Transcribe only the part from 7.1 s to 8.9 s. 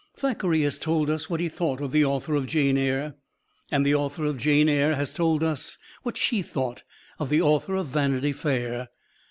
of the author of "Vanity Fair."